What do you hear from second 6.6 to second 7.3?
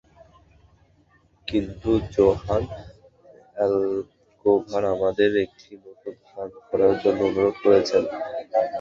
করার জন্য